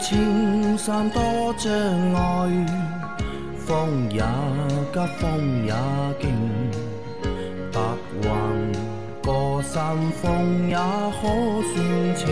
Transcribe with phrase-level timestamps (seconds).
[0.00, 1.20] 青山多
[1.58, 1.70] 障
[2.14, 2.66] 碍，
[3.58, 4.22] 风也
[4.92, 5.74] 急，风也
[6.18, 6.30] 劲，
[7.70, 7.78] 白
[8.22, 8.28] 云
[9.22, 11.22] 过山峰也可
[11.70, 12.26] 算情。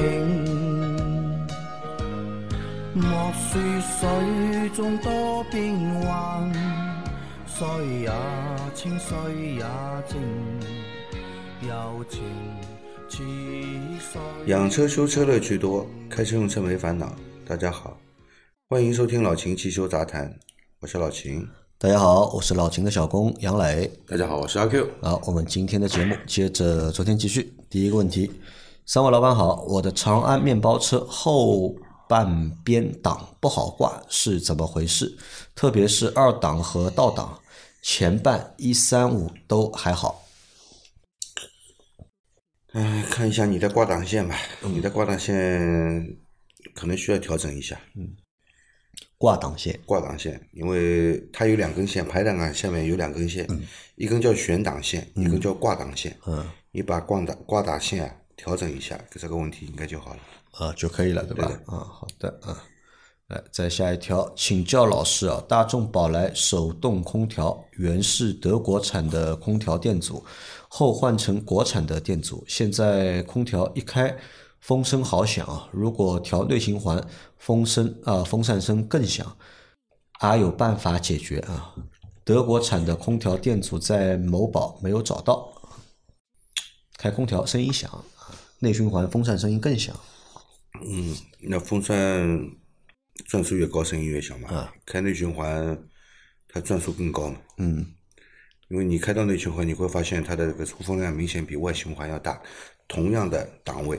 [2.95, 6.51] 莫说水中多变幻，
[7.47, 7.67] 水
[8.01, 8.11] 也
[8.75, 9.17] 清，水
[9.57, 9.65] 也
[10.09, 10.19] 静，
[11.69, 12.25] 柔情
[13.09, 13.23] 似
[14.01, 14.21] 水。
[14.47, 17.15] 养车修车乐趣多，开车用车没烦恼。
[17.49, 17.97] 大家好，
[18.69, 20.39] 欢迎收听老秦汽修杂谈，
[20.81, 21.49] 我是老秦。
[21.79, 23.91] 大家好，我是老秦的小工杨磊。
[24.07, 24.87] 大家好，我是阿 Q。
[25.01, 27.51] 好，我们今天的节目接着昨天继续。
[27.71, 28.31] 第一个问题，
[28.85, 31.75] 三位老板好，我的长安面包车后
[32.07, 35.17] 半边挡不好挂是怎么回事？
[35.55, 37.41] 特别是二档和倒档，
[37.81, 40.23] 前半一三五都还好。
[42.75, 46.19] 哎，看一下你的挂档线吧，你的挂档线
[46.79, 47.81] 可能需要调整一下。
[47.97, 48.15] 嗯
[49.17, 53.49] 挂档线，挂档线，因为它有两根线，排档杆下面有两根线，
[53.97, 56.17] 一根叫悬档线，一根叫挂档线。
[56.25, 60.21] 嗯，你把挂档挂档线啊调整一下，这个问题应该就好了。
[60.53, 61.47] 啊就可以了，对吧？
[61.47, 62.63] 对啊，好的啊。
[63.27, 70.25] 来，再下一条，请教老师啊，大众宝来手动空调原是德国产的空调电阻，
[70.69, 74.17] 后换成国产的电阻，现在空调一开，
[74.61, 75.69] 风声好响啊！
[75.73, 77.03] 如果调内循环，
[77.39, 79.37] 风声啊、风扇声更响，
[80.19, 81.75] 啊有办法解决啊？
[82.25, 85.51] 德国产的空调电阻在某宝没有找到，
[86.99, 88.05] 开空调声音响，啊
[88.59, 89.99] 内循环风扇声音更响。
[90.83, 91.97] 嗯，那风扇
[93.27, 94.49] 转速越高，声音越响嘛。
[94.51, 95.83] 啊开内循环，
[96.49, 97.37] 它转速更高嘛。
[97.57, 97.87] 嗯
[98.69, 102.39] 因为你开到内循环，你会发现它的这个出风量明显比外循环要大。
[102.87, 103.99] 同样的档位，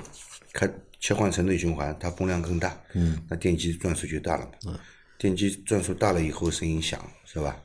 [0.54, 2.82] 开切换成内循环，它风量更大。
[2.94, 4.52] 嗯，那电机转速就大了嘛。
[4.68, 4.80] 嗯
[5.18, 7.62] 电机转速大了以后，声音响，是吧？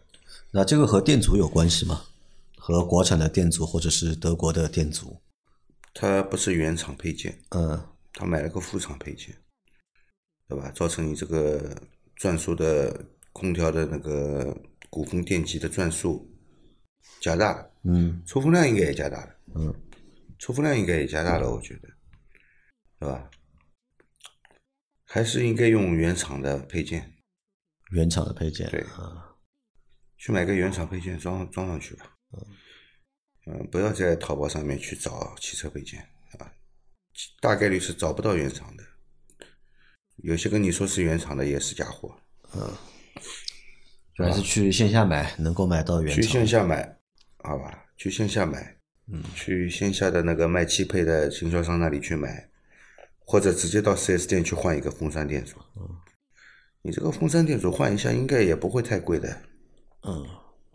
[0.51, 2.03] 那这个和电阻有关系吗？
[2.57, 5.17] 和国产的电阻或者是德国的电阻？
[5.93, 7.81] 它不是原厂配件，嗯
[8.13, 9.33] 他买了个副厂配件，
[10.49, 10.69] 对吧？
[10.75, 11.81] 造成你这个
[12.17, 14.57] 转速的空调的那个
[14.91, 16.29] 鼓风电机的转速
[17.21, 19.73] 加大了，嗯出风量应该也加大了，嗯，
[20.41, 21.89] 出风量应该也加大了，我觉得，
[23.05, 23.31] 对吧？
[25.05, 27.13] 还是应该用原厂的配件，
[27.91, 28.71] 原厂的配件。
[28.71, 29.37] 对啊，
[30.17, 32.17] 去买个原厂配件装装上去吧。
[33.47, 36.01] 嗯，不要在淘宝上面去找汽车配件
[36.39, 36.51] 啊，
[37.43, 38.83] 大概率是找不到原厂的。
[40.17, 42.19] 有些跟你说是原厂的也是假货，
[44.17, 46.23] 就还是去线下买，能够买到原去。
[46.23, 46.99] 线下买，
[47.43, 47.85] 好吧？
[47.99, 48.79] 去线下买，
[49.13, 52.49] 嗯，去线下的那个卖汽配的经销商那里去买，
[53.25, 55.57] 或者直接到 4S 店去换一个风扇电阻。
[55.77, 55.89] 嗯
[56.87, 59.27] 你这个风扇电阻换一下，应该也不会太贵的。
[60.03, 60.23] 嗯，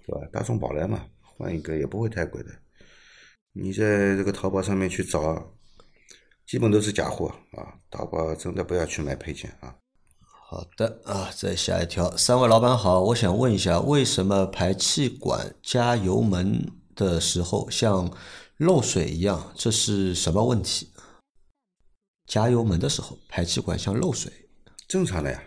[0.03, 0.17] 是吧？
[0.33, 2.49] 大众宝来嘛，换一个也不会太贵的。
[3.53, 5.53] 你在这个淘宝上面去找，
[6.47, 7.77] 基本都是假货啊！
[7.91, 9.75] 淘宝真的不要去买配件啊！
[10.47, 18.11] 好的啊，再下一条，三位老板好，我想问一下，为什么排气管加油门的时候像
[18.57, 19.53] 漏水一样？
[19.55, 20.91] 这是什么问题？
[22.29, 24.31] 加油门的时候，排气管像漏水。
[24.87, 25.43] 正常的呀。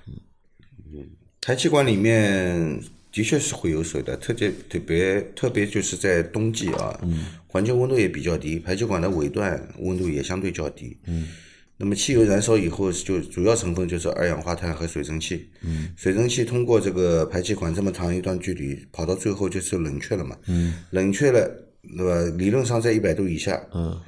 [0.92, 1.08] 嗯，
[1.40, 2.78] 排气管里面
[3.10, 7.00] 的确是会有水的，特别特别特别就是在冬季啊，
[7.46, 10.98] 环境温度也比较低，排气管的尾段温度也相对较低。
[11.06, 11.28] 嗯。
[11.78, 15.48] 那么汽油燃烧以后，就主要成分就是二氧化碳和水蒸气。
[15.62, 20.36] 嗯，水蒸气通过这个排气管这么长一段距离，跑到最后就是冷却了嘛。
[20.46, 21.50] 嗯，冷却了，
[21.96, 22.36] 对吧？
[22.36, 24.00] 理论上在一百度以下，嗯，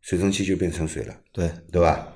[0.00, 2.12] 水蒸气就变成水了，对，对吧？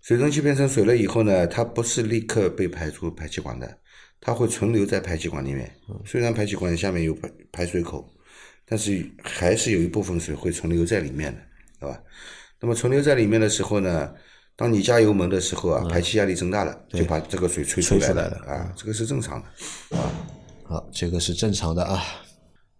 [0.00, 3.78] 水蒸气变成水了以后呢，它不是立刻被排出排气管的，
[4.20, 5.70] 它会存留在排气管里面。
[6.06, 8.10] 虽然排气管下面有排排水口，
[8.64, 11.40] 但是还是有一部分水会存留在里面的，
[11.80, 12.02] 对吧？
[12.58, 14.14] 那么存留在里面的时候呢，
[14.56, 20.10] 当你加油门的时候啊，排气压力增大了，就把这个水吹出来吹出来了啊，这个是正常的啊。
[20.64, 22.02] 好，这个是正常的啊。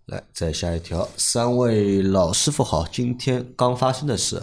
[0.07, 4.43] 来，再下一条，三位老师傅好，今天刚发生的事，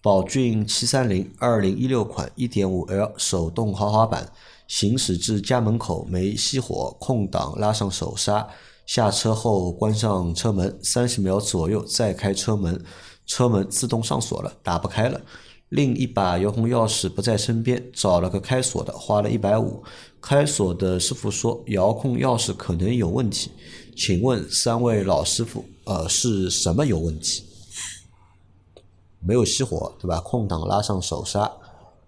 [0.00, 4.32] 宝骏七三零二零一六款一点五 L 手动豪华版，
[4.66, 8.48] 行驶至家门口没熄火，空档拉上手刹，
[8.86, 12.82] 下车后关上车门，三十秒左右再开车门，
[13.26, 15.20] 车门自动上锁了，打不开了。
[15.68, 19.82] 另一把遥控钥匙不在身边，找了个开锁的，花了一百五。
[20.20, 23.50] 开锁的师傅说遥控钥匙可能有问题，
[23.96, 27.44] 请问三位老师傅，呃，是什么有问题？
[29.20, 30.18] 没有熄火，对吧？
[30.20, 31.50] 空档拉上手刹，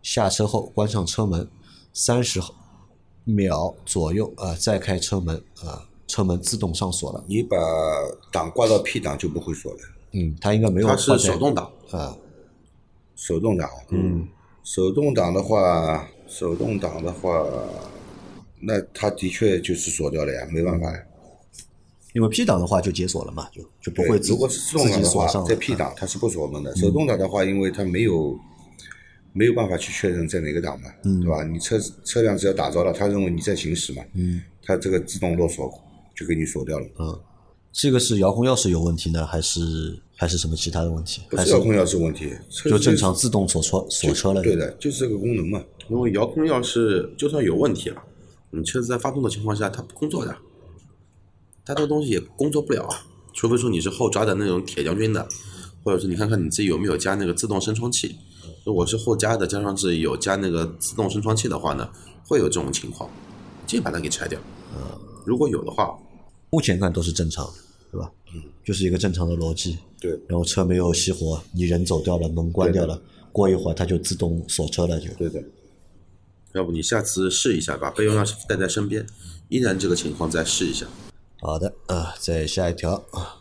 [0.03, 1.49] 下车后关上车门，
[1.93, 2.41] 三十
[3.25, 7.23] 秒左右啊、再开车门啊、车门自动上锁了。
[7.29, 7.57] 你把
[8.33, 9.79] 档挂到 P 档就不会锁了，
[10.13, 12.17] 嗯，它应该没有它是手动挡，啊，
[13.15, 13.71] 手动挡。
[13.91, 14.27] 嗯，
[14.65, 17.47] 手动挡的话，手动挡的话，
[18.61, 21.03] 那它的确就是锁掉了呀，没办法呀。
[22.15, 26.75] 因为 P 档的话就解锁了嘛，就就不会自如果是自动自挡的话己锁上，在 P 档它是不锁门的。
[26.77, 28.39] 手动挡的话，因为它没有
[29.33, 31.43] 没有办法去确认在哪个档嘛，对吧？
[31.45, 35.69] 你车车辆只要打着了，它认为你在行驶嘛，嗯，它这个自动落锁
[36.17, 36.87] 就给你锁掉了。
[36.99, 37.21] 嗯
[37.77, 39.61] 这个是遥控钥匙有问题呢，还是
[40.15, 41.23] 还是什么其他的问题？
[41.33, 42.33] 还不是遥控钥匙问题，
[42.65, 44.41] 就正常自动锁车锁车了？
[44.41, 45.61] 对的，就是这个功能嘛。
[45.91, 48.01] 因为遥控钥匙就算有问题了，
[48.53, 50.33] 你车子在发动的情况下它不工作的，
[51.65, 55.27] 它这个东西也工作不了啊，除非说你是后抓的那种铁将军的，
[55.83, 58.17] 或者是你看看你自己有没有加那个自动升窗器。
[58.65, 61.89] 如果是后加的，加上是有加那个自动升窗器的话呢，
[62.27, 63.11] 会有这种情况，
[63.67, 64.39] 建议把它给拆掉。
[65.25, 65.99] 如果有的话，
[66.51, 67.53] 目前看都是正常的，
[67.93, 68.11] 对吧？
[68.35, 69.79] 嗯，就是一个正常的逻辑。
[70.01, 73.01] 对，然后车没有熄火，你人走掉了，门关掉了，
[73.33, 75.11] 过一会儿它就自动锁车了，就。
[75.15, 75.43] 对的。
[76.53, 79.05] 要不你下次试一下，把备用钥匙带在身边，
[79.49, 80.87] 依然这个情况再试一下。
[81.41, 83.37] 好的啊，再下一条啊，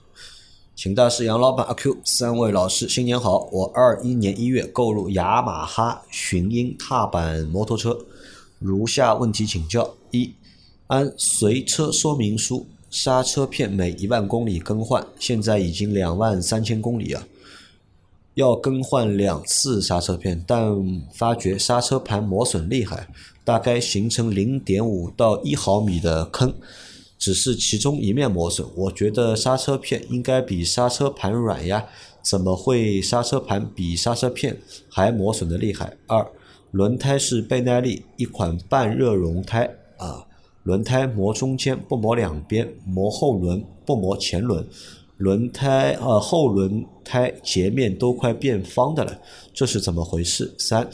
[0.75, 3.47] 请大师杨老板阿 Q 三位老师新年好！
[3.51, 7.97] 我二一年一月购入雅马哈巡鹰踏板摩托车，
[8.59, 10.33] 如下问题请教：一，
[10.87, 17.25] 按随车说明书，刹车片每一万公里更换，现在已经两万三千公里啊。
[18.33, 23.07] 要更换两次刹车片，但发觉刹车盘磨损厉害，
[23.45, 26.51] 大概形成零点五到一毫米的坑，
[27.23, 28.67] 只是其中一面磨损。
[28.75, 31.85] 我觉得刹车片应该比刹车盘软呀，
[32.21, 34.59] 怎么会刹车盘比刹车片
[34.89, 35.95] 还磨损的厉害？
[36.05, 36.27] 二，
[36.71, 40.27] 轮胎是倍耐力一款半热熔胎啊，
[40.63, 44.67] 轮胎磨中间不磨两边，磨后轮不磨前轮。
[45.15, 49.17] 轮胎呃后轮胎截面都快变方的了，
[49.53, 50.53] 这是怎么回事？
[50.59, 50.89] 三，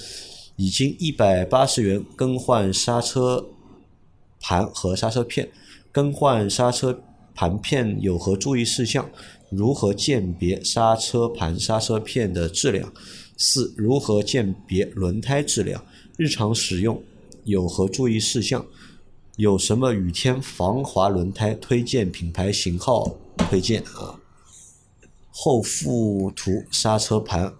[0.57, 3.43] 已经一百八十元更换刹车
[4.39, 5.49] 盘和刹车片，
[5.91, 7.01] 更换刹车
[7.33, 9.09] 盘片有何注意事项？
[9.49, 12.93] 如何鉴别刹车盘、刹车片的质量？
[13.37, 15.83] 四，如何鉴别轮胎质量？
[16.17, 17.01] 日常使用
[17.45, 18.65] 有何注意事项？
[19.37, 24.19] 有什么雨天防滑轮胎推荐品牌型号推荐啊？
[25.31, 27.53] 后附图刹车盘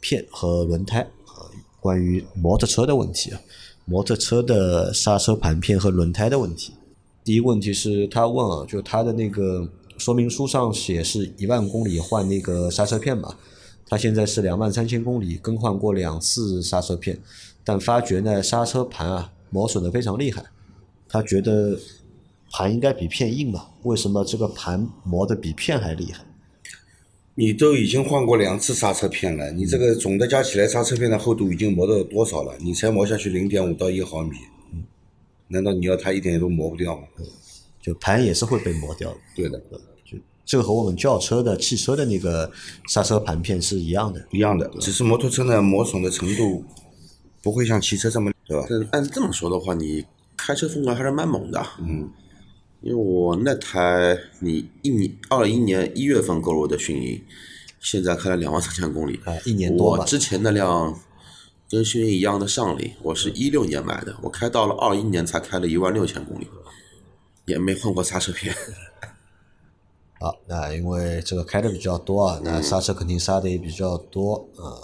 [0.00, 1.46] 片和轮胎啊，
[1.78, 3.40] 关于摩托车的问题啊，
[3.84, 6.74] 摩托车的刹车盘片和轮胎的问题。
[7.22, 9.68] 第一个问题是他问啊，就他的那个
[9.98, 13.36] 说明书上写是一万公里换那个刹车片嘛，
[13.86, 17.18] 他现在是两万三千公里更换过两次刹车片，
[17.62, 20.42] 但发觉呢刹车盘啊磨损的非常厉害。
[21.08, 21.78] 他觉得
[22.52, 26.24] 盘应该比片硬嘛，为什么这个盘磨得比片还厉害？
[27.34, 32.54] 你都已经换过两次刹车片了，你这个总的加起来刹车片的厚度已经磨到多少了？
[32.60, 34.36] 你才磨下去零点五到一毫米，
[35.50, 37.02] 难道你要它一点都磨不掉吗？
[37.82, 39.16] 就盘也是会被磨掉的。
[39.34, 39.58] 对的，
[40.04, 42.50] 就这个和我们轿车的、汽车的那个
[42.88, 44.24] 刹车盘片是一样的。
[44.32, 46.62] 一样的，只是摩托车呢磨损的程度
[47.42, 48.66] 不会像汽车这么，对吧？
[48.68, 50.04] 但按这么说的话，你
[50.36, 51.60] 开车风格还是蛮猛的。
[51.80, 52.10] 嗯，
[52.82, 57.22] 因为我那台你一年二一年一月份购入的迅鹰，
[57.80, 60.94] 现在开了两万三千公里，啊一年多吧我之前那辆
[61.70, 66.48] 跟迅鹰一样的上领，我是一六年买的，我开到了二一年才开了一万六千公里，
[67.46, 68.52] 也没换过刹车片。
[70.18, 74.82] 好，那因为这个开的比较多啊，那刹车肯定刹的也比较多啊。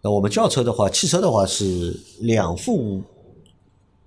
[0.00, 3.02] 那我们轿车的话，汽车的话是两副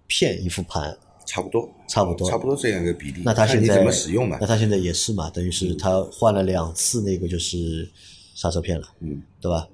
[0.08, 0.98] 片一副盘，
[1.28, 3.22] 差不多，差不多差不多这样一个比例。
[3.24, 4.48] 那他现在怎么使用嘛那？
[4.48, 7.88] 他现在也是嘛，等于是他换了两次那个就是
[8.34, 9.68] 刹车片了，嗯，对吧？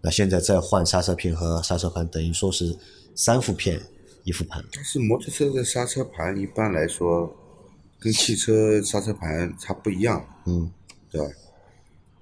[0.00, 2.76] 那现在再换刹车片和刹车盘，等于说是
[3.14, 3.80] 三副片
[4.24, 4.64] 一副盘。
[4.72, 7.34] 但是摩托车的刹车盘一般来说
[7.98, 10.70] 跟汽车刹车盘它不一样，嗯，
[11.10, 11.26] 对吧？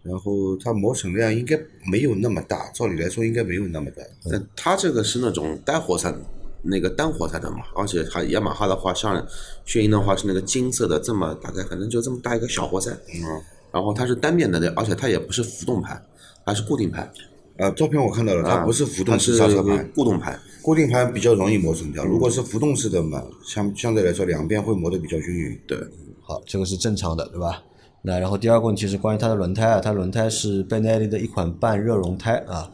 [0.03, 1.59] 然后它磨损量应该
[1.91, 4.03] 没有那么大，照理来说应该没有那么大。
[4.31, 6.15] 但它这个是那种单活塞，
[6.63, 9.27] 那个单活塞的嘛，而且还雅马哈的话，像
[9.65, 13.43] 迅鹰的话是那个金色的，这么大概反正就这么大一个小活塞，嗯，
[13.73, 16.01] 然后它是单面的，而且它也不是浮动盘，
[16.45, 17.13] 它是固定盘，
[17.59, 20.39] 啊，照片我看到了，它不是浮动式刹车盘，固动盘。
[20.63, 22.05] 固定盘比较容易磨损掉。
[22.05, 25.59] 如果是浮动式的嘛，相相对来说两边会磨得比较均匀。
[25.67, 25.79] 对，
[26.23, 27.63] 好，这个是正常的，对吧？
[28.03, 32.71] 那然后第二个问题是关于它的轮胎啊，它轮胎是倍耐力的一款半热熔胎啊。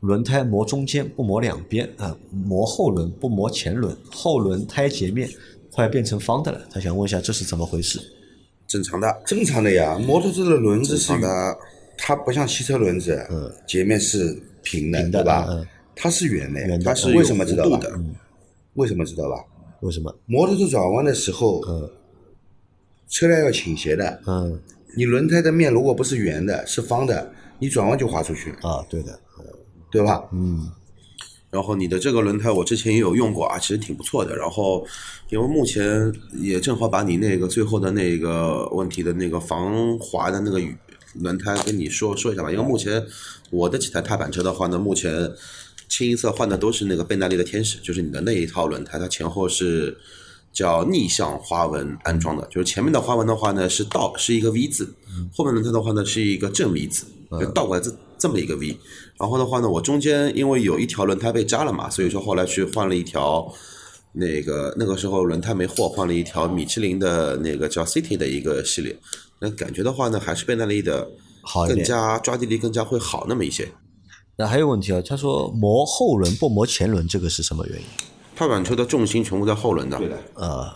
[0.00, 5.28] 轮胎磨中间不磨两边啊，磨后轮不磨前轮，后轮胎截面
[5.72, 6.60] 快变成方的了。
[6.70, 8.00] 他想问一下，这是怎么回事？
[8.68, 11.56] 正常的，正常的呀，摩托车的轮子是的，
[11.96, 13.24] 它不像汽车轮子，
[13.66, 15.46] 截面是平的，对吧？
[15.48, 17.86] 嗯嗯它是圆的，它是为什么知道吧有弧度？
[17.86, 18.04] 的，
[18.74, 19.44] 为什么知道吧？
[19.80, 20.14] 为什么？
[20.26, 21.90] 摩托车转弯的时候，嗯
[23.08, 24.58] 车辆要倾斜的，嗯
[24.96, 29.18] 你轮胎的面如果不是圆的，是方的，你转弯就滑出去，啊，对的，
[29.90, 30.28] 对吧？
[30.32, 30.70] 嗯
[31.50, 34.34] 然后你的这个轮胎我之前也有用过啊，其实挺不错的。
[34.34, 34.86] 然后
[35.28, 40.74] 因为目前也正好把你那个最后的那个问题的那个防滑的那个雨
[41.14, 42.50] 轮胎跟你说说一下吧。
[42.50, 43.04] 因为目前
[43.50, 45.30] 我的几台踏板车的话呢，目前
[45.88, 49.96] 清一色换的都是那个倍耐力的天使，就是你的那一套轮胎，它前后是
[50.52, 54.94] 叫逆向花纹安装的，就是前面的花纹的话呢是倒是一个 V 字，
[55.34, 58.76] 后面轮胎的话呢是一个正 V 字，就倒过来这这么一个 V。
[59.18, 63.52] 然后的话呢，我中间因为有一条轮胎被扎了嘛，所以说后来去换了一条。
[64.12, 68.96] 那个那个时候轮胎没货，换了一条米其林的那个叫 City 的一个系列，
[69.38, 71.08] 那感觉的话呢，还是倍耐力的
[71.40, 73.68] 好一点加抓地力更加会好那么一些。
[74.36, 75.02] 那还有问题啊？
[75.06, 77.84] 他说磨后轮不磨前轮，这个是什么原因？
[78.34, 80.66] 踏板车的重心全部在后轮的，对的呃，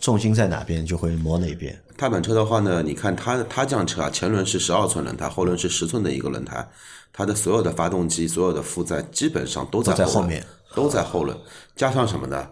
[0.00, 1.78] 重心在哪边就会磨哪边。
[1.96, 6.66] 踏板车的话呢，你看它它这辆车啊，前轮是十二寸轮胎，后轮是十寸的一个轮胎，
[7.12, 11.36] 它的所有的发动机、所有的负载基本上都在后都在后面，都在后轮，
[11.76, 12.48] 加上什么呢？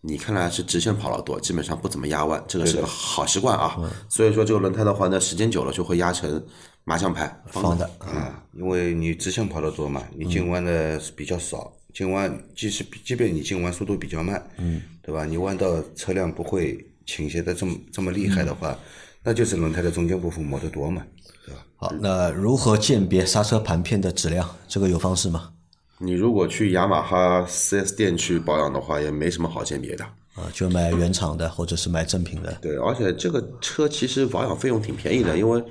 [0.00, 3.76] 你看来是直线跑了多，基本上不怎么压弯，这个是个好习惯啊。
[4.08, 6.42] 所以说这个轮胎的话呢，时间久了就会压成
[6.84, 8.06] 麻将牌方的的。
[8.06, 15.24] 啊，因为你直线跑得多嘛，你进弯的比较少，进弯即使即便你进弯速度比较慢，嗯，对吧？
[15.24, 18.78] 你弯道车辆不会倾斜的这么这么厉害的话，
[19.24, 21.02] 那就是轮胎的中间部分磨得多嘛，
[21.44, 21.66] 对吧？
[21.76, 24.48] 好，那如何鉴别刹车盘片的质量？
[24.68, 25.50] 这个有方式吗？
[25.98, 30.04] 你如果去雅马哈 4S 店去保养的话，也没什么好鉴别的。
[30.34, 32.52] 啊，就买原厂的，或者是买正品的。
[32.60, 35.64] 对，而且这个车其实保养费用挺便宜的，因为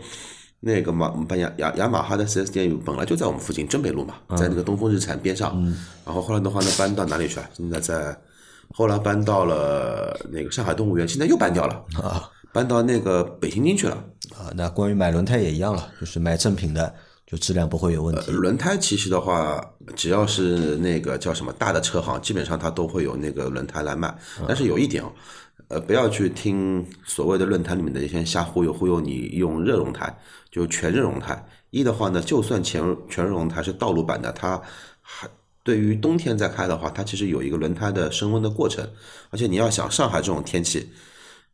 [0.59, 5.63] 那个马把雅雅雅马哈的 4S 店本来就在我们附近真北路嘛，在那个东风日产边上。
[6.03, 7.47] 然后后来的话呢，搬到哪里去了？
[7.53, 8.17] 现在在
[8.73, 13.95] 后来搬到了那个上海动物园，现在又搬掉了啊，搬到那个北新泾去了。
[14.35, 16.91] 啊，那关于买轮胎也一样了，就是买正品的，
[17.25, 18.31] 就质量不会有问题。
[18.31, 19.59] 轮胎其实的话，
[19.95, 24.15] 只要是那个叫什么大的车行，基本上它都会有那个轮胎来卖。
[24.47, 25.11] 但是有一点哦，
[25.69, 30.15] 呃，不要去听所谓的论坛里面的一些瞎忽悠，忽悠你用热熔胎，
[30.51, 31.43] 就全热熔胎。
[31.71, 34.61] 一的话呢，就算全全热熔胎是道路版的，它
[35.01, 35.27] 还
[35.63, 38.87] 对于冬天再开的话，它其实有一个轮胎的升温的过程。
[39.31, 40.87] 而且你要想上海这种天气，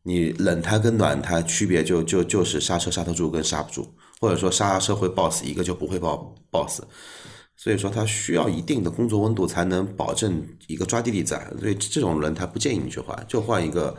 [0.03, 3.87] 你冷胎跟暖胎区别就就就是刹车刹得住跟刹不住，
[4.21, 6.87] 或者说刹车会抱死，一个就不会抱抱死。
[7.57, 13.95] 所以说它需要一定的工作温度才能保证一个抓地力在，所以这种轮胎不建议你去换，就换一个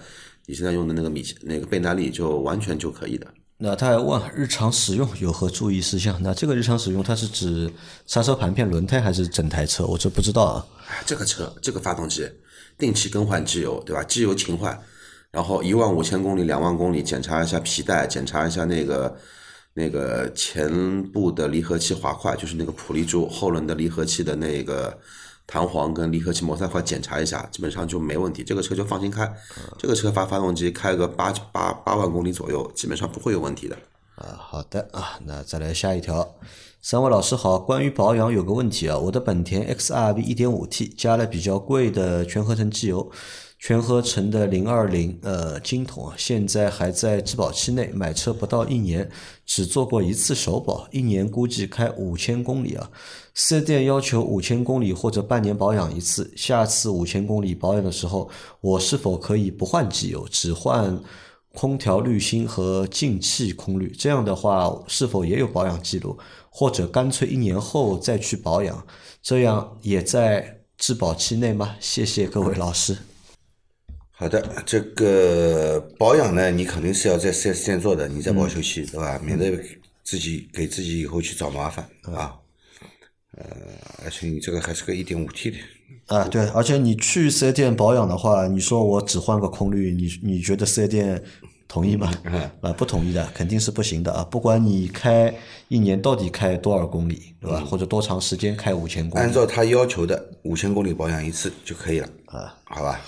[0.46, 3.26] 你现在用的那个米那个贝纳利就完全就可以的。
[3.58, 6.20] 那他还问日常使用有何注意事项？
[6.20, 7.72] 那这个日常使用它是指
[8.06, 9.86] 刹车盘片、轮胎还是整台车？
[9.86, 10.66] 我这不知道啊。
[10.88, 12.28] 哎，这个车这个发动机
[12.76, 14.02] 定期更换机油，对吧？
[14.02, 14.76] 机油勤换，
[15.30, 19.16] 然后一万五千公里、两万公里检查一下皮带，检查一下那个
[19.74, 24.98] 那个前部的离合器滑块，就是那个普利珠后轮的离合器的那个
[25.46, 28.44] 弹簧跟离合器摩擦块检查一下，基本上就没问题。
[28.44, 29.32] 这个车就放心开，
[29.78, 33.76] 这个车发发动机开个八八八万公里左右，基本上不会有问题的。
[34.16, 36.36] 啊，好的啊，那再来下一条。
[36.82, 43.10] 三位老师好，关于保养有个问题啊，我的本田 XRV 1.5T 加了比较贵的全合成机油，
[43.64, 49.08] 全合成的020呃金桶啊，现在还在质保期内，买车不到一年，
[49.46, 52.90] 只做过一次首保，一年估计开五千公里啊。
[53.34, 58.28] 四 S 店要求五千公里或者半年保养一次，下次五千公里保养的时候，
[58.60, 61.00] 我是否可以不换机油，只换？
[61.54, 66.18] 空调滤芯和进气空滤，这样的话是否也有保养记录？
[66.50, 68.84] 或者干脆一年后再去保养，
[69.22, 71.76] 这样也在质保期内吗？
[71.78, 72.96] 谢谢各位老师。
[74.22, 79.20] 好的，这个保养呢，你肯定是要在 4S 店做的，你在保修期，对吧？
[79.20, 79.50] 免得
[80.04, 82.32] 自己给自己以后去找麻烦啊。
[83.36, 83.44] 呃，
[84.04, 85.56] 而且你这个还是个 1.5T 的，
[86.06, 91.20] 啊，对，而且你去四 S 店保养的话，你说我只换个空滤，你你觉得四 S 店
[91.66, 92.08] 同意吗？
[92.60, 94.22] 啊，不同意的，肯定是不行的啊！
[94.22, 95.34] 不管你开
[95.66, 97.60] 一年到底开多少公里，对吧？
[97.62, 103.00] 或者多长时间开五千公里，按照他要求的五千公里保养一次就可以了啊，好吧？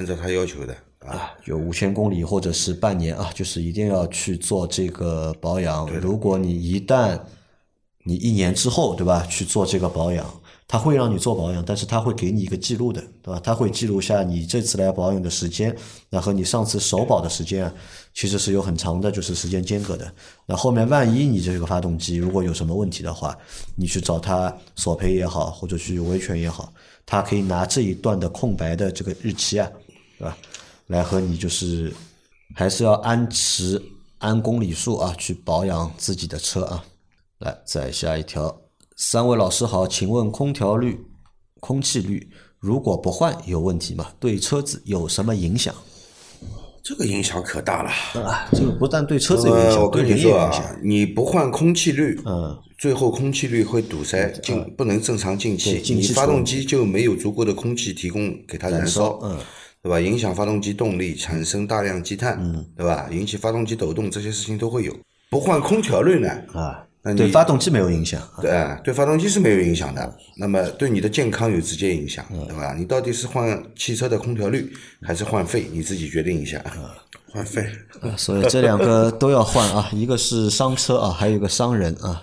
[0.00, 5.86] 按照他要求的啊，啊，有五千公里或者是半年啊，就是一定要去做这个保养。
[6.00, 7.20] 如果你一旦
[8.04, 10.24] 你一年之后，对吧，去做这个保养，
[10.66, 13.38] 他会让你做保养，但是他会给你一个记录的，对吧？
[13.44, 15.76] 他会记录下你这次来保养的时间，
[16.08, 17.74] 那和你上次首保的时间啊，
[18.14, 20.10] 其实是有很长的就是时间间隔的。
[20.46, 23.36] 那后面万一你这个发动机如果有什么问题的话，
[23.76, 26.72] 你去找他索赔也好，或者去维权也好，
[27.04, 29.70] 他可以拿这一段的空白的这个日期啊，
[30.20, 30.36] 对吧？
[30.88, 31.90] 来和你就是
[32.54, 33.80] 还是要按时
[34.18, 36.84] 按公里数啊去保养自己的车啊。
[37.38, 38.54] 来，再下一条。
[38.96, 41.00] 三位老师好，请问空调滤、
[41.58, 44.12] 空气滤如果不换有问题吗？
[44.20, 45.74] 对车子有什么影响？
[46.82, 47.90] 这个影响可大了。
[48.22, 59.38] 啊，这个不但对车子有影呃，响，我对跟你说啊你不换空气滤，嗯，最后空气滤会堵塞，进不能正常进气，进你气发动机就没有足够的空气提供给它燃烧，嗯，
[59.82, 59.98] 对吧？
[59.98, 63.08] 影响发动机动力，产生大量积碳，嗯对吧？
[63.10, 64.94] 引起发动机抖动，这些事情都会有。
[65.30, 66.28] 不换空调滤呢？
[66.52, 68.20] 啊，那你对发动机没有影响。
[68.42, 68.50] 对，
[68.84, 72.74] 对发动机是没有影响的，那么对你的健康有直接影响，对吧？
[72.76, 74.70] 你到底是换汽车的空调滤
[75.02, 76.62] 还是换肺，你自己决定一下。
[77.32, 77.62] 换肺，
[78.00, 82.22] 啊所以这两个都要换啊，一个是伤车啊，还有一个伤人啊。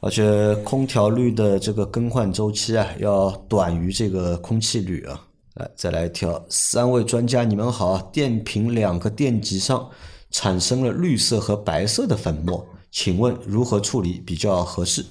[0.00, 5.20] 而且空调滤的这个更换周期啊，要短于这个空气滤啊。
[5.54, 9.88] 来，再来一条，三位专家你们好啊，电瓶两个电极上
[10.30, 15.04] 产生了绿色和白色的粉末，请问如何处理比较合适？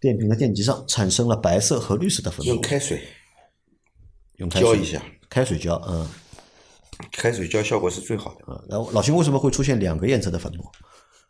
[0.00, 3.02] 电瓶的电极上产生了白色和绿色的粉末用，开水
[4.36, 6.08] 用开水浇一下，开水浇，嗯。
[7.10, 8.52] 开水浇效果是最好的。
[8.52, 10.64] 啊，然后老秦为什么会出现两个颜色的粉末？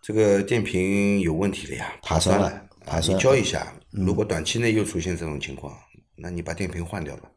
[0.02, 5.74] 这个电瓶有问题了呀，爬酸了爬酸你浇一下，如果短期内又出现这种情况，
[6.16, 7.30] 那你把电瓶换掉吧。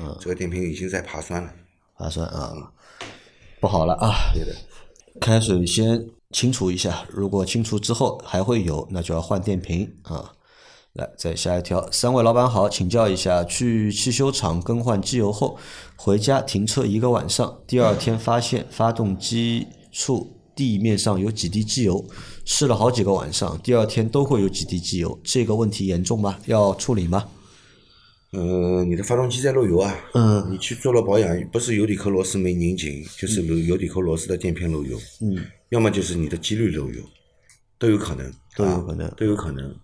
[0.00, 1.52] 嗯，这个电瓶已经在爬酸了。
[1.96, 2.72] 爬酸啊，
[3.60, 4.30] 不好了啊！
[4.32, 4.54] 对的，
[5.20, 10.32] 开水先清除一下，如果清除之后还会有，那就要换电瓶啊。
[10.94, 15.58] 来，再下一条，三位老板好，请教一下，去汽修厂更换机油后，
[15.96, 22.04] 回家停车一个晚上，第二天发现发动机处地面上有几滴机油，
[22.44, 26.38] 试了好几个晚上，第二天都会有几滴机油，这个问题严重吗？
[26.46, 27.24] 要处理吗？
[28.32, 37.02] 呃，你的发动机在漏油啊，嗯，你去做了保养，不是油底壳螺丝没拧紧，就是油油底壳螺丝的垫片漏油，嗯，要么就是你的机滤漏油，
[37.78, 39.08] 都有可能，都有可能。
[39.08, 39.74] 啊都有可能。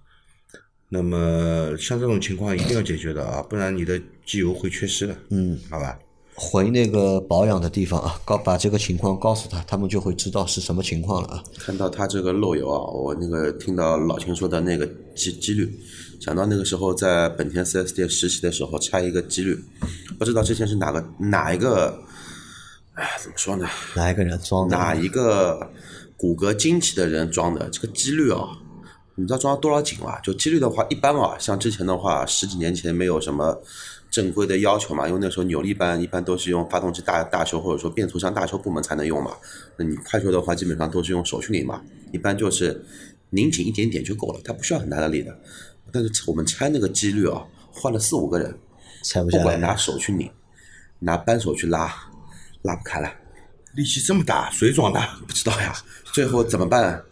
[0.90, 5.98] 那么像这种情况一定要解决的啊，不然你的机油会缺失的，嗯，好吧？
[6.36, 11.44] 回那个保养的地方啊，告把这个情况告诉他，他们就会知道是什么情况了啊。
[11.58, 15.70] 看到他这个漏油啊，我那个听到老秦说的那个机机滤，
[16.20, 19.56] 想到那个时候在本田 4S 店实习的时候拆一个机滤，
[20.18, 21.96] 不知道之前是哪个哪一个，
[22.94, 23.68] 哎，怎么说呢？
[23.94, 24.76] 哪一个人装的？
[24.76, 25.70] 哪一个
[26.16, 28.48] 骨骼惊奇的人装的这个机滤啊？
[29.16, 30.18] 你知道装了多少紧吗？
[30.18, 33.56] 就机滤的话，一般啊，像之前的话，十几年前没有什么
[34.14, 39.32] 正规的要求嘛，因为那时候扭力班一般都是用发动机大大修或者说变速箱大修部门才能用嘛。
[39.76, 42.80] 那你快修的话，基本上都是用手去拧嘛，一般就是
[43.30, 45.36] 拧紧一点点就够了，它不需要很大的力的。
[45.90, 48.56] 但是我们拆那个几率啊，换了四五个人，
[49.02, 49.42] 拆不下来。
[49.42, 50.30] 不管拿手去拧，
[51.00, 51.92] 拿扳手去拉，
[52.62, 53.12] 拉不开了。
[53.74, 55.00] 力气这么大，谁装的？
[55.26, 55.74] 不知道呀，
[56.12, 57.02] 最后怎么办？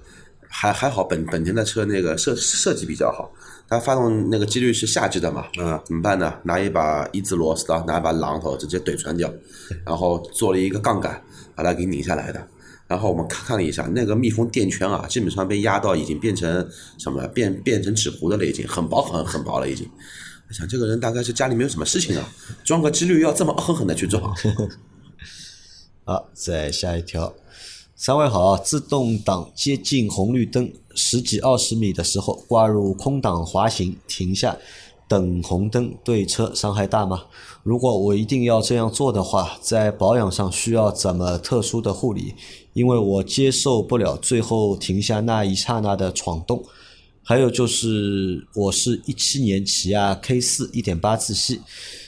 [0.54, 3.32] 还还好本本田的车那个设设计比较好，
[3.66, 6.34] 它发动那个机滤是下机的嘛，嗯，怎么办呢？
[6.44, 9.32] 拿一把一字螺丝刀，拿一把榔头直接怼穿掉，
[9.86, 11.22] 然后做了一个杠杆
[11.54, 12.46] 把它给拧下来的。
[12.86, 17.26] 然后我们看看了一下，那个密封垫圈啊，基本上被压到已经变成什么？
[17.28, 19.88] 变变成纸糊的了，已经很薄很很薄了，已经。
[20.48, 22.28] 我想这个人大概是家里没有什么事情啊，
[22.62, 24.22] 装个机滤要这么狠狠的去装。
[26.04, 27.34] 好，再下一条。
[28.04, 34.58] 三位好，自动挡接近红绿灯十几二十米的时候挂入空挡滑行，停下
[35.06, 37.22] 等红灯，对车伤害大吗？
[37.62, 42.34] 如果我一定要这样做的话，在保养上需要怎么特殊的护理？
[42.72, 46.64] 因为我接受不了最后停下那一刹那的闯动。
[47.22, 51.60] 还有就是，我是一七年起亚 K 四一点八自吸，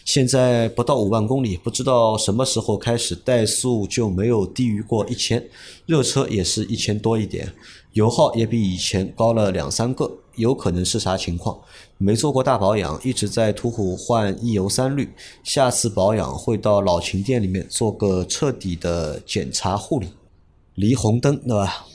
[0.05, 5.43] 现在不到五万公里，不知道什么时候开始怠速就没有低于过一千，
[5.87, 7.51] 热车也是一千多一点，
[7.93, 11.59] 油耗也比以前高了两三个，有可能是啥情况？
[11.97, 15.09] 没做过大保养，一直在途虎换一油三滤，
[15.43, 20.09] 下次保养会到老秦店里面做个彻底的检查护理。
[20.75, 21.87] 离红灯对吧？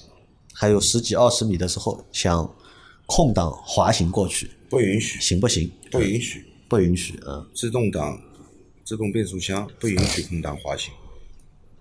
[0.52, 2.52] 还有十几二十米的时候想
[3.06, 5.72] 空档滑行过去，不允许，行不行？
[5.92, 6.49] 不允许。
[6.70, 8.18] 不允许啊，自动挡、
[8.86, 10.94] 自动变速箱不允许空档滑行。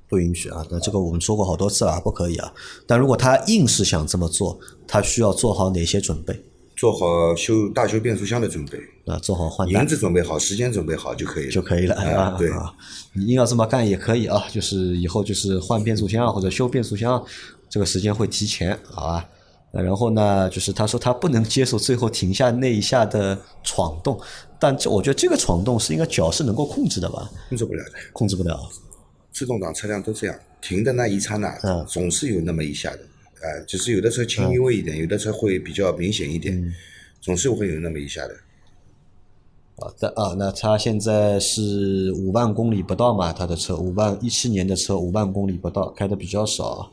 [0.08, 0.66] 不允许啊！
[0.70, 2.50] 那这个我们说过好多次了，不可以啊。
[2.86, 6.34] 但如果他硬是想这么做，他需要做好哪些准备？
[6.74, 11.50] 做好修大修变速箱的准备，啊，做好换代银子准备好，时间准备好就可以了。
[11.50, 12.34] 就可以了哎啊。
[12.38, 12.74] 对，啊，
[13.12, 17.22] 你硬要这么干也可以啊，就是以后就是换变速箱啊或者修变速箱，
[17.68, 19.28] 这个时间会提前，好吧？
[19.70, 24.18] 那然后呢，就是他说他不能接受最后停下那一下的闯动，
[24.58, 27.30] 但这我觉得这个闯动是应该脚是能够控制的吧？
[27.48, 27.90] 控制不了的。
[28.12, 28.58] 控制不了。
[29.30, 33.00] 自动挡车辆都这样，停的那一刹那，嗯总是有那么一下的，
[33.42, 36.72] 哎、只是有的车轻微一点，有的车会比较明显一点，嗯
[37.20, 38.34] 总是会有那么一下的。
[39.80, 46.90] 好的啊，那他现在是五万公里不到嘛，他的车五万一七年的车五万公里不到，开的比较少。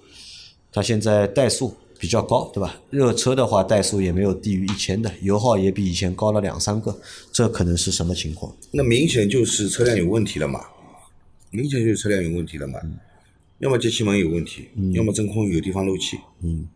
[0.72, 2.80] 他现在怠速比较高，对吧？
[2.90, 6.98] 热车的话怠速也没有低于一千的，油耗也比以前高了两三个，
[7.32, 8.56] 这可能是什么情况？
[8.72, 10.62] 那明显就是车辆有问题了嘛，
[11.52, 12.80] 明显就是车辆有问题了嘛，
[13.60, 16.68] 要么节气门有问题，要么真空有地方漏气，嗯。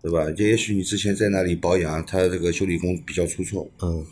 [0.00, 0.24] 对吧？
[0.38, 4.06] 也许你之前在那里保养，他这个修理工比较出错，嗯。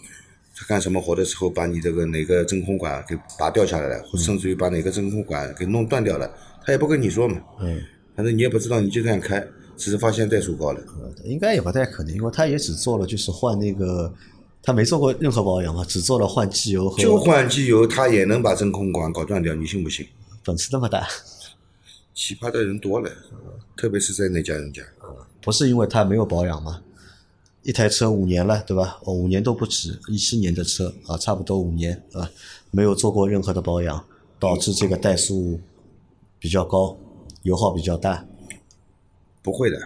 [0.59, 6.29] 他干什么活的时候把你这个哪个真空管给拔掉下来了，或甚至于把哪个真空管给弄断掉了，
[6.65, 7.81] 他也不跟你说嘛，嗯，
[8.17, 9.39] 反正你也不知道，你就这样开，
[9.77, 10.81] 只是发现怠速高了。
[11.01, 14.13] 呃应该也不太可能，因为他也只做了就是换那个，
[14.63, 20.07] 他没做过任何保养嘛，只做了换机油和就换机油，他也能把真空管搞断掉，你信不信？
[20.45, 21.07] 本事那么大，
[22.15, 23.11] 奇葩的人多了，
[23.77, 24.83] 特别是在那家人家，
[25.41, 26.83] 不是因为他没有保养吗？
[27.63, 28.99] 一台车五年了，对吧？
[29.05, 32.31] 哦，五年都不止，一七年的车啊，差不多五年啊，
[32.71, 34.05] 没有做过任何的保养，
[34.39, 35.59] 导致这个怠速
[36.39, 36.97] 比较高，
[37.43, 38.25] 油耗比较大。
[39.47, 39.79] 不会的，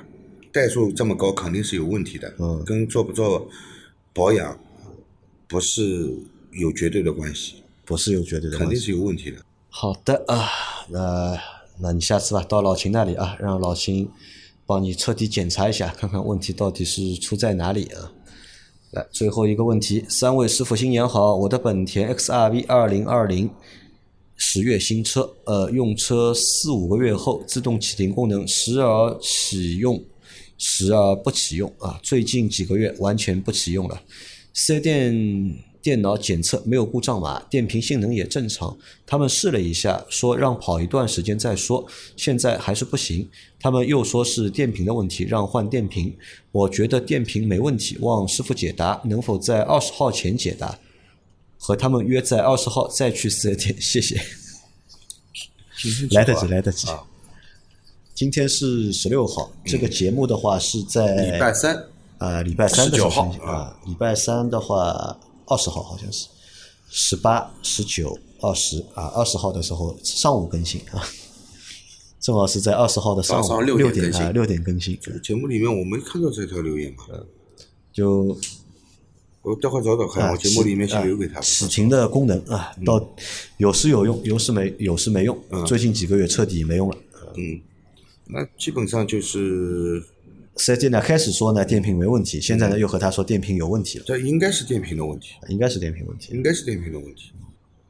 [0.55, 3.47] 怠速这么高肯定是有问题的，嗯跟做不做
[4.15, 4.59] 保养
[5.47, 6.09] 不是
[6.53, 8.79] 有绝对的关系，不是有绝对的肯定。
[8.81, 9.37] 是有问题的。
[9.69, 10.49] 好的啊，
[10.89, 11.39] 那
[11.79, 14.09] 那你下次吧，到老秦那里啊，让老秦
[14.65, 18.11] 帮你彻底检查一下， 看看问题到底是出在哪里啊。
[18.93, 23.51] 来，最后一个问题，三位师傅新年好，我的本田 XRV 二零二零
[24.43, 30.03] 十月新车，呃，用车四五个月后，自动启停功能时而启用，
[30.57, 34.03] 时而不启用啊，最近几个月完全不启用了。
[34.55, 38.77] 四 S 店电脑检测没有故障码，电瓶性能也正常。
[39.07, 43.29] 他们试了一下，说让跑一段时间再说，现在还是不行。
[43.61, 46.17] 他们又说是电瓶的问题，让换电瓶。
[46.51, 50.79] 我觉得电瓶没问题，望师傅解答，能否在二十号前解答？
[51.63, 54.19] 和他们约在二十号再去四 S 店，谢谢。
[56.11, 56.89] 来得及，来得及。
[56.89, 57.05] 啊。
[58.15, 61.85] 今天是十六号，这个节目的话是在礼拜三，
[62.17, 63.45] 啊，礼拜三的时候19号。
[63.45, 66.29] 啊，礼拜三的话二十号好像是，
[66.89, 71.05] 十八、十九、二十啊，二十号的时候上午更新啊，
[72.21, 77.05] 正好是在二十号的上午早上6六点啊六点更新，节目里面我没看到这条留言嘛，
[77.93, 78.37] 就
[79.43, 81.41] 我待会找找看，啊我节目里面先留给他吧。
[81.41, 83.15] 启停的功能啊，到
[83.57, 86.97] 有时有用，有时没有时没用，最近几个月彻底没用了。
[87.37, 87.61] 嗯，
[88.27, 90.03] 那基本上就是
[90.57, 96.35] 四 S 店呢开始说呢电瓶没问题，现在呢又和他说电瓶有问题了，这应该是电瓶的问题，应该是电瓶问题。
[96.35, 97.33] 应该是电瓶的问题。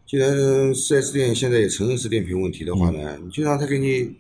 [0.07, 4.13] 既然四 S 店现在也承认是电瓶问题的话呢，你就让他给你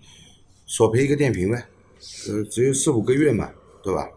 [0.66, 1.64] 索赔一个电瓶呗，
[2.28, 3.50] 呃，只有四五个月嘛，
[3.84, 4.08] 对吧？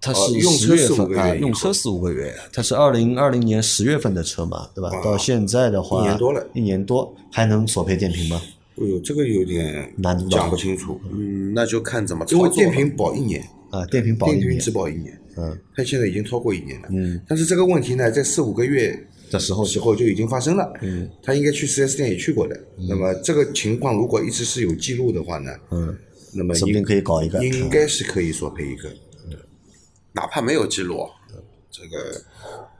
[0.00, 4.90] 它哦是十用车四五月份啊，个月用车四五个月，它是二零二零年十月份的车嘛，对吧？
[5.02, 8.40] 到现在的话，一年多了一年多还能索赔电瓶吗？
[8.78, 12.42] 哎呦，这个有点难讲不清楚，嗯，那就看怎么操因。
[12.42, 18.94] 为电瓶保一年，啊，电瓶保一年电瓶只保一年，嗯，它现在已经超过一年了，嗯，但是这个问题呢，在四五个月
[19.30, 25.96] 的时候时候就已经发生了，嗯，他应该去四 S 店也去过的，那么这个情况如果一直是有记录的话呢，嗯，
[26.34, 27.42] 那么说不定可以搞一个。
[27.42, 28.90] 应该是可以索赔一个，
[30.16, 31.08] 哪怕没有记录，
[31.70, 32.20] 这个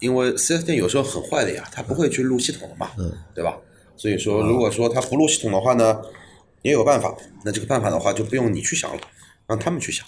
[0.00, 2.90] 因为 4S 店有时候很坏的呀，他不会去录系统的嘛，
[3.34, 3.56] 对吧？
[3.96, 6.00] 所以说，如果说他不录系统的话呢，
[6.62, 7.14] 也有办法。
[7.44, 9.00] 那这个办法的话，就不用你去想了，
[9.46, 10.06] 让他们去想。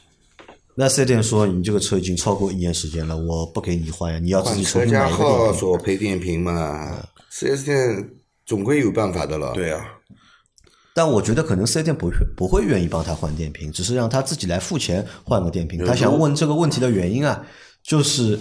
[0.74, 5.54] 那四 S 店说你这个车已经超过一年时间了，我不给你换呀，你要自换己重新买一个电号瓶。
[5.54, 8.10] 索赔电瓶嘛，四 S 店
[8.46, 9.52] 总归有办法的了。
[9.52, 9.84] 对啊，
[10.98, 15.86] 但我觉得可能四 S 店不会不会愿意帮他换电瓶，只是让他自己来付钱换个电瓶。
[15.86, 17.40] 他想问这个问题的原因啊，
[17.84, 18.36] 就是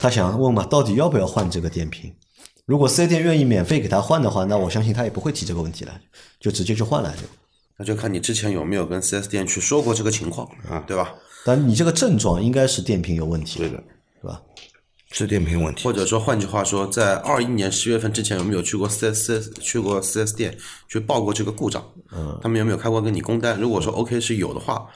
[0.00, 2.12] 他想问嘛，到底要不要换这个电瓶？
[2.66, 5.92] 如果四 S 店愿意免费给他换的话，那我相信他也不会提这个问题了，
[6.40, 7.22] 就直接去换了就。
[7.78, 11.14] 那就看你之前有没有跟四 S 店去说过这个情况啊，对吧？
[11.44, 13.76] 但你这个症状应该是电瓶有问题，对的，
[14.20, 14.42] 是吧？
[15.12, 15.84] 是电瓶问题。
[15.84, 20.56] 或者说，换句话说，在二一年十月份之前有没有去过四 S 去过四 S 店
[20.88, 21.84] 去报过这个故障？
[22.12, 23.60] 嗯，他们有没有开过跟你工单？
[23.60, 24.86] 如果说 OK 是有的话，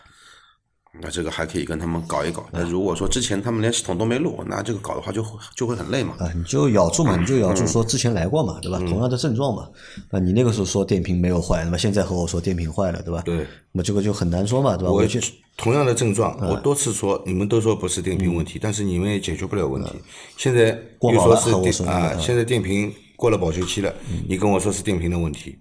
[1.02, 2.46] 那这个还可以跟他们搞一搞。
[2.50, 6.14] 那如果说之前他们连系统都没录，那这个搞的话就会就会很累嘛。
[6.18, 8.78] 啊，你就咬住嘛，你就咬住说之前来过嘛，对吧？
[8.78, 9.68] 同样的症状嘛，
[10.10, 13.20] 那你那个时候说电瓶没有坏，那么现在和我说电瓶坏了，对吧？
[13.26, 14.90] 对，那么这个就很难说嘛，对吧？
[14.90, 15.20] 我回去
[15.56, 19.90] 同样的症状，我多次说，你们都说不是电瓶问题，但是你们也解决不了问题。
[20.36, 22.20] 现在又说是电啊，嗯。
[22.20, 23.94] 现在电瓶过了保修期了，
[24.28, 25.56] 你跟我说是电瓶的问题，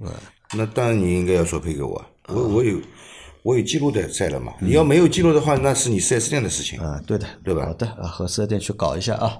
[0.53, 2.77] 那当然你应该要索赔给我啊，我我有
[3.41, 4.53] 我有记录的在了嘛。
[4.60, 6.79] 你要没有记录的话，那是你四 S 店的事情。
[6.79, 7.65] 啊，对的，对吧？
[7.65, 9.39] 好的啊，和四 S 店去搞一下啊。